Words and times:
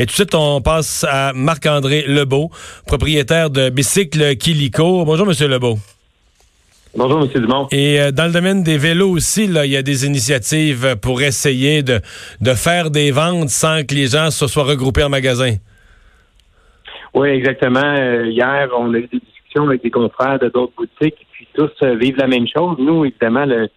Et 0.00 0.06
tout 0.06 0.12
de 0.12 0.12
suite, 0.12 0.34
on 0.34 0.62
passe 0.62 1.04
à 1.06 1.34
Marc-André 1.34 2.04
Lebeau, 2.08 2.48
propriétaire 2.86 3.50
de 3.50 3.68
Bicycle 3.68 4.34
Kilico. 4.36 5.04
Bonjour, 5.04 5.26
Monsieur 5.26 5.46
Lebeau. 5.46 5.76
Bonjour, 6.96 7.20
M. 7.20 7.28
Dumont. 7.28 7.68
Et 7.70 8.00
euh, 8.00 8.10
dans 8.10 8.24
le 8.24 8.32
domaine 8.32 8.62
des 8.62 8.78
vélos 8.78 9.10
aussi, 9.10 9.46
là, 9.46 9.66
il 9.66 9.72
y 9.72 9.76
a 9.76 9.82
des 9.82 10.06
initiatives 10.06 10.96
pour 11.02 11.20
essayer 11.20 11.82
de, 11.82 12.00
de 12.40 12.54
faire 12.54 12.90
des 12.90 13.10
ventes 13.10 13.50
sans 13.50 13.86
que 13.86 13.94
les 13.94 14.06
gens 14.06 14.30
se 14.30 14.46
soient 14.46 14.64
regroupés 14.64 15.04
en 15.04 15.10
magasin. 15.10 15.56
Oui, 17.12 17.28
exactement. 17.28 17.80
Euh, 17.84 18.24
hier, 18.30 18.70
on 18.74 18.94
a 18.94 18.96
eu 18.96 19.06
des 19.12 19.20
discussions 19.20 19.68
avec 19.68 19.82
des 19.82 19.90
confrères 19.90 20.38
de 20.38 20.48
d'autres 20.48 20.72
boutiques, 20.78 21.26
puis 21.30 21.46
tous 21.52 21.72
euh, 21.82 21.94
vivent 21.96 22.16
la 22.16 22.26
même 22.26 22.46
chose. 22.48 22.74
Nous, 22.78 23.04
évidemment, 23.04 23.44
le, 23.44 23.68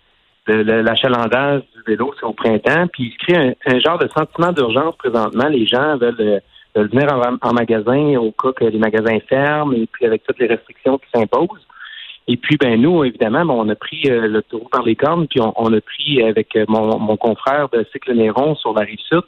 l'achalandage 0.47 1.61
du 1.75 1.81
vélo, 1.87 2.13
c'est 2.19 2.25
au 2.25 2.33
printemps, 2.33 2.87
puis 2.91 3.13
il 3.13 3.17
crée 3.17 3.55
un, 3.65 3.79
genre 3.79 3.97
de 3.97 4.09
sentiment 4.09 4.51
d'urgence 4.51 4.95
présentement. 4.97 5.47
Les 5.47 5.65
gens 5.65 5.97
veulent, 5.97 6.41
venir 6.75 7.07
en, 7.41 7.53
magasin 7.53 8.17
au 8.17 8.31
cas 8.31 8.51
que 8.51 8.65
les 8.65 8.77
magasins 8.77 9.19
ferment, 9.29 9.73
et 9.73 9.87
puis 9.91 10.05
avec 10.05 10.23
toutes 10.23 10.39
les 10.39 10.47
restrictions 10.47 10.97
qui 10.97 11.05
s'imposent. 11.13 11.67
Et 12.27 12.37
puis, 12.37 12.57
ben 12.57 12.81
nous, 12.81 13.03
évidemment, 13.03 13.43
on 13.49 13.67
a 13.67 13.75
pris 13.75 14.03
euh, 14.07 14.27
le 14.27 14.41
tour 14.43 14.69
par 14.69 14.83
les 14.83 14.95
cornes, 14.95 15.27
puis 15.27 15.41
on, 15.41 15.73
a 15.73 15.81
pris 15.81 16.23
avec 16.23 16.55
euh, 16.55 16.63
mon, 16.69 16.97
mon, 16.97 17.17
confrère 17.17 17.67
de 17.69 17.85
Cycle 17.91 18.13
Néron 18.13 18.55
sur 18.55 18.73
la 18.73 18.85
rive 18.85 18.99
sud, 18.99 19.23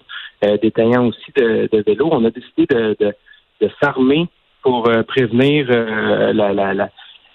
euh, 0.46 0.58
détaillant 0.62 1.08
aussi 1.08 1.32
de, 1.36 1.68
de 1.72 1.84
vélo, 1.86 2.08
on 2.12 2.24
a 2.24 2.30
décidé 2.30 2.66
de, 2.70 2.96
de, 3.00 3.14
de 3.62 3.70
s'armer 3.82 4.28
pour 4.64 4.88
euh, 4.88 5.04
prévenir 5.04 5.68
la, 5.70 6.54
la, 6.54 6.74
la 6.74 6.90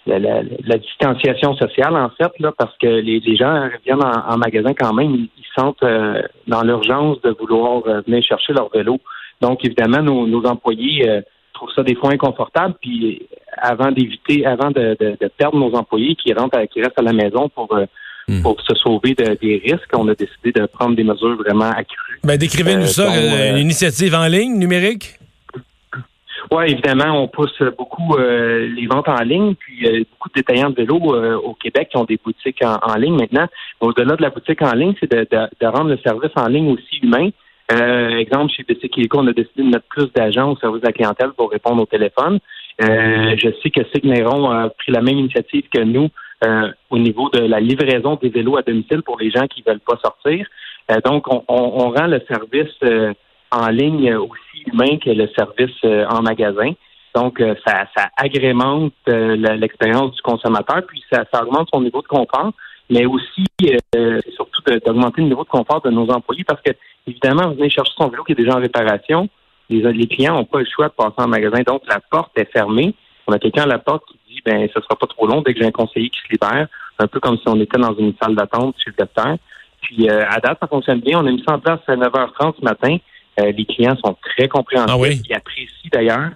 la, 0.06 0.18
la, 0.18 0.78
distanciation 0.78 1.54
sociale, 1.56 1.94
en 1.96 2.10
fait, 2.10 2.32
là, 2.38 2.52
parce 2.56 2.76
que 2.78 2.86
les, 2.86 3.20
les 3.20 3.36
gens 3.36 3.68
reviennent 3.70 4.02
en, 4.02 4.36
magasin 4.38 4.72
quand 4.74 4.92
même, 4.94 5.14
ils, 5.14 5.28
sentent 5.56 5.84
dans 6.46 6.62
l'urgence 6.62 7.20
de 7.22 7.30
vouloir 7.38 7.82
venir 8.06 8.22
chercher 8.22 8.52
leur 8.52 8.70
vélo. 8.70 8.98
Donc, 9.40 9.64
évidemment, 9.64 10.02
nos, 10.02 10.26
nos 10.26 10.44
employés 10.46 11.22
trouve 11.60 11.70
ça 11.74 11.82
des 11.82 11.94
fois 11.94 12.12
inconfortable. 12.12 12.74
Puis 12.80 13.22
avant 13.56 13.92
d'éviter, 13.92 14.46
avant 14.46 14.70
de, 14.70 14.96
perdre 15.36 15.58
nos 15.58 15.74
employés 15.74 16.16
qui 16.16 16.32
rentrent, 16.32 16.58
qui 16.72 16.80
restent 16.80 16.98
à 16.98 17.02
la 17.02 17.12
maison 17.12 17.48
pour 17.48 17.74
euh, 17.74 17.84
hmm. 18.28 18.42
pour 18.42 18.60
se 18.60 18.74
sauver 18.74 19.14
des 19.14 19.62
risques, 19.64 19.90
on 19.94 20.08
a 20.08 20.14
décidé 20.14 20.52
de 20.52 20.66
prendre 20.66 20.96
des 20.96 21.04
mesures 21.04 21.36
vraiment 21.36 21.70
accrues. 21.70 22.18
Ben, 22.24 22.36
décrivez-nous 22.36 22.82
euh, 22.82 22.86
ça, 22.86 23.12
euh, 23.12 23.52
une 23.52 23.58
initiative 23.58 24.14
en 24.14 24.26
ligne, 24.26 24.58
numérique? 24.58 25.19
Oui, 26.52 26.64
évidemment, 26.68 27.22
on 27.22 27.28
pousse 27.28 27.62
beaucoup 27.78 28.16
les 28.18 28.86
ventes 28.86 29.08
en 29.08 29.22
ligne, 29.22 29.54
puis 29.54 29.86
a 29.86 29.92
beaucoup 30.00 30.28
de 30.30 30.34
détaillants 30.34 30.70
de 30.70 30.74
vélos 30.74 31.14
au 31.44 31.54
Québec 31.54 31.90
qui 31.90 31.96
ont 31.96 32.04
des 32.04 32.18
boutiques 32.22 32.62
en, 32.64 32.94
ligne 32.96 33.16
maintenant. 33.16 33.46
Au-delà 33.80 34.16
de 34.16 34.22
la 34.22 34.30
boutique 34.30 34.60
en 34.62 34.72
ligne, 34.72 34.94
c'est 34.98 35.12
de, 35.12 35.66
rendre 35.66 35.90
le 35.90 35.98
service 35.98 36.32
en 36.34 36.48
ligne 36.48 36.72
aussi 36.72 36.98
humain. 37.04 37.30
Euh, 37.72 38.18
exemple, 38.18 38.52
chez 38.52 38.64
BC 38.64 38.90
on 39.14 39.28
a 39.28 39.32
décidé 39.32 39.62
de 39.62 39.68
mettre 39.68 39.86
plus 39.88 40.12
d'agents 40.12 40.50
au 40.50 40.56
service 40.56 40.80
de 40.80 40.86
la 40.86 40.92
clientèle 40.92 41.30
pour 41.36 41.50
répondre 41.50 41.82
au 41.82 41.86
téléphone. 41.86 42.40
Euh, 42.82 43.36
je 43.36 43.48
sais 43.62 43.70
que 43.70 43.82
Signeron 43.92 44.50
a 44.50 44.70
pris 44.70 44.90
la 44.90 45.02
même 45.02 45.18
initiative 45.18 45.64
que 45.72 45.80
nous 45.80 46.08
euh, 46.44 46.70
au 46.88 46.98
niveau 46.98 47.28
de 47.28 47.40
la 47.40 47.60
livraison 47.60 48.18
des 48.20 48.30
vélos 48.30 48.56
à 48.56 48.62
domicile 48.62 49.02
pour 49.02 49.18
les 49.20 49.30
gens 49.30 49.46
qui 49.46 49.62
veulent 49.62 49.80
pas 49.80 49.98
sortir. 50.02 50.46
Euh, 50.90 51.00
donc, 51.04 51.26
on, 51.28 51.90
rend 51.90 52.06
le 52.06 52.20
service 52.26 52.74
en 53.50 53.68
ligne 53.68 54.14
aussi 54.14 54.62
humain 54.66 54.98
que 54.98 55.10
le 55.10 55.28
service 55.36 55.76
en 55.84 56.22
magasin. 56.22 56.72
Donc, 57.14 57.42
ça, 57.66 57.86
ça 57.96 58.08
agrémente 58.16 58.92
l'expérience 59.06 60.14
du 60.14 60.22
consommateur, 60.22 60.82
puis 60.86 61.02
ça, 61.12 61.24
ça, 61.32 61.42
augmente 61.42 61.68
son 61.72 61.80
niveau 61.80 62.02
de 62.02 62.06
confort, 62.06 62.52
mais 62.88 63.04
aussi, 63.06 63.46
surtout 64.34 64.62
d'augmenter 64.86 65.22
le 65.22 65.28
niveau 65.28 65.44
de 65.44 65.48
confort 65.48 65.80
de 65.80 65.90
nos 65.90 66.08
employés 66.10 66.44
parce 66.44 66.62
que 66.62 66.72
évidemment, 67.06 67.48
vous 67.48 67.54
venez 67.54 67.70
chercher 67.70 67.92
son 67.96 68.08
vélo 68.08 68.24
qui 68.24 68.32
est 68.32 68.36
déjà 68.36 68.56
en 68.56 68.60
réparation. 68.60 69.28
Les, 69.68 70.06
clients 70.08 70.34
n'ont 70.34 70.44
pas 70.44 70.58
le 70.58 70.66
choix 70.66 70.88
de 70.88 70.92
passer 70.92 71.14
en 71.18 71.28
magasin, 71.28 71.62
donc 71.64 71.82
la 71.88 72.00
porte 72.10 72.36
est 72.36 72.50
fermée. 72.52 72.94
On 73.26 73.32
a 73.32 73.38
quelqu'un 73.38 73.62
à 73.62 73.66
la 73.66 73.78
porte 73.78 74.04
qui 74.06 74.18
dit 74.28 74.40
ben 74.44 74.68
ce 74.74 74.80
sera 74.80 74.96
pas 74.96 75.06
trop 75.06 75.26
long 75.26 75.42
dès 75.42 75.54
que 75.54 75.60
j'ai 75.60 75.66
un 75.66 75.70
conseiller 75.70 76.10
qui 76.10 76.18
se 76.18 76.32
libère, 76.32 76.66
un 76.98 77.06
peu 77.06 77.20
comme 77.20 77.36
si 77.36 77.44
on 77.46 77.60
était 77.60 77.78
dans 77.78 77.94
une 77.94 78.14
salle 78.20 78.34
d'attente 78.34 78.74
chez 78.78 78.90
le 78.90 78.96
docteur. 78.98 79.36
Puis 79.82 80.10
euh, 80.10 80.24
à 80.28 80.40
date, 80.40 80.58
ça 80.60 80.66
fonctionne 80.66 81.00
bien. 81.00 81.20
On 81.20 81.26
a 81.26 81.30
mis 81.30 81.42
ça 81.46 81.54
en 81.54 81.60
place 81.60 81.80
à 81.86 81.94
9h30 81.94 82.54
ce 82.58 82.64
matin. 82.64 82.96
Euh, 83.40 83.52
les 83.56 83.64
clients 83.64 83.96
sont 84.04 84.16
très 84.36 84.48
compréhensifs. 84.48 84.94
Ah 84.94 85.08
Ils 85.28 85.34
apprécient 85.34 85.90
d'ailleurs. 85.92 86.30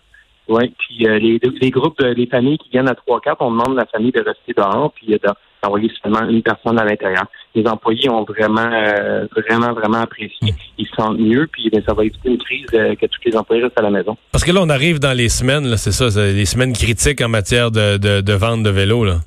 Oui, 0.47 0.75
puis 0.79 1.07
euh, 1.07 1.19
les, 1.19 1.41
les 1.61 1.71
groupes, 1.71 2.01
les 2.01 2.27
familles 2.27 2.59
qui 2.59 2.69
viennent 2.71 2.89
à 2.89 2.93
3-4, 2.93 3.37
on 3.41 3.51
demande 3.51 3.79
à 3.79 3.83
la 3.83 3.87
famille 3.87 4.13
de 4.13 4.21
rester 4.21 4.53
dehors, 4.55 4.93
puis 4.95 5.19
d'envoyer 5.63 5.91
seulement 6.03 6.29
une 6.29 6.43
personne 6.43 6.79
à 6.79 6.85
l'intérieur. 6.85 7.25
Les 7.55 7.67
employés 7.67 8.11
ont 8.11 8.25
vraiment, 8.25 8.71
euh, 8.71 9.27
vraiment, 9.35 9.73
vraiment 9.73 10.03
apprécié. 10.03 10.55
Ils 10.77 10.87
se 10.87 10.95
sentent 10.95 11.19
mieux, 11.19 11.49
puis 11.51 11.71
ben, 11.71 11.83
ça 11.87 11.95
va 11.95 12.05
éviter 12.05 12.29
une 12.29 12.39
crise 12.39 12.67
euh, 12.75 12.95
que 12.95 13.07
tous 13.07 13.21
les 13.25 13.37
employés 13.37 13.63
restent 13.63 13.79
à 13.79 13.83
la 13.83 13.91
maison. 13.91 14.19
Parce 14.33 14.45
que 14.45 14.53
là, 14.53 14.61
on 14.63 14.69
arrive 14.69 14.99
dans 14.99 15.17
les 15.17 15.31
semaines, 15.31 15.77
c'est 15.79 15.93
ça, 15.93 16.09
les 16.21 16.45
semaines 16.45 16.75
critiques 16.75 17.23
en 17.23 17.29
matière 17.31 17.71
de, 17.71 17.97
de, 17.97 18.21
de 18.21 18.33
vente 18.35 18.63
de 18.63 18.71
vélos, 18.71 19.05
là. 19.05 19.21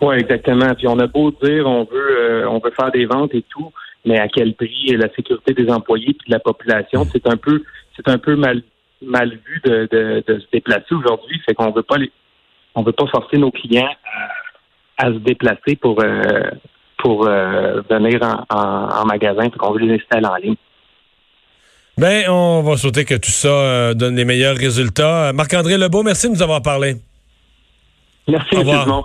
Oui, 0.00 0.16
exactement. 0.16 0.74
Puis 0.74 0.88
on 0.88 0.98
a 0.98 1.06
beau 1.06 1.30
dire 1.42 1.64
on 1.64 1.84
veut 1.84 2.48
on 2.48 2.58
veut 2.58 2.72
faire 2.72 2.90
des 2.90 3.06
ventes 3.06 3.32
et 3.34 3.44
tout, 3.48 3.70
mais 4.04 4.18
à 4.18 4.28
quel 4.28 4.54
prix 4.54 4.96
la 4.96 5.12
sécurité 5.14 5.54
des 5.54 5.70
employés 5.70 6.10
et 6.10 6.28
de 6.28 6.32
la 6.32 6.40
population, 6.40 7.06
c'est 7.10 7.26
un 7.26 7.36
peu 7.36 7.62
c'est 7.96 8.08
un 8.08 8.18
peu 8.18 8.36
mal 8.36 8.62
mal 9.00 9.30
vu 9.30 9.60
de, 9.64 9.88
de, 10.26 10.38
se 10.38 10.46
déplacer 10.52 10.94
aujourd'hui. 10.94 11.40
Fait 11.44 11.54
qu'on 11.54 11.70
veut 11.72 11.82
pas 11.82 11.98
les, 11.98 12.10
on 12.74 12.82
veut 12.82 12.92
pas 12.92 13.06
forcer 13.08 13.36
nos 13.36 13.50
clients 13.50 13.90
à, 14.96 15.06
se 15.06 15.18
déplacer 15.18 15.76
pour 15.76 16.00
euh, 16.02 16.50
pour 16.98 17.26
euh, 17.26 17.80
venir 17.90 18.20
en, 18.48 19.04
magasin, 19.06 19.48
puis 19.48 19.58
qu'on 19.58 19.72
veut 19.72 19.80
les 19.80 19.94
installer 19.94 20.26
en 20.26 20.36
ligne. 20.36 20.56
Ben, 21.98 22.28
on 22.30 22.62
va 22.62 22.76
souhaiter 22.76 23.04
que 23.04 23.14
tout 23.14 23.30
ça 23.30 23.48
euh, 23.48 23.94
donne 23.94 24.16
les 24.16 24.24
meilleurs 24.24 24.56
résultats. 24.56 25.32
Marc-André 25.32 25.76
Lebeau, 25.76 26.02
merci 26.02 26.28
de 26.28 26.34
nous 26.34 26.42
avoir 26.42 26.62
parlé. 26.62 26.96
Merci, 28.28 28.56
Au 28.56 29.04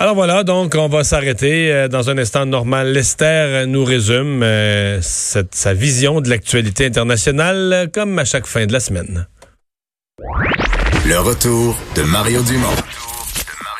alors 0.00 0.14
voilà, 0.14 0.44
donc 0.44 0.76
on 0.76 0.86
va 0.86 1.02
s'arrêter 1.02 1.72
euh, 1.72 1.88
dans 1.88 2.08
un 2.08 2.18
instant 2.18 2.46
normal. 2.46 2.92
Lester 2.92 3.64
nous 3.66 3.84
résume 3.84 4.44
euh, 4.44 5.00
sa 5.02 5.74
vision 5.74 6.20
de 6.20 6.30
l'actualité 6.30 6.86
internationale 6.86 7.90
comme 7.92 8.16
à 8.20 8.24
chaque 8.24 8.46
fin 8.46 8.64
de 8.66 8.72
la 8.72 8.78
semaine. 8.78 9.26
Le 11.04 11.18
retour 11.18 11.76
de 11.96 12.02
Mario 12.02 12.42
Dumont. 12.42 13.07